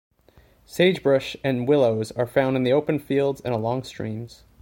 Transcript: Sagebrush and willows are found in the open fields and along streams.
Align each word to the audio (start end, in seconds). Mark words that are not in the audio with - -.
Sagebrush 0.65 1.37
and 1.43 1.67
willows 1.67 2.11
are 2.13 2.25
found 2.25 2.55
in 2.57 2.63
the 2.63 2.73
open 2.73 2.97
fields 2.97 3.39
and 3.39 3.53
along 3.53 3.83
streams. 3.83 4.41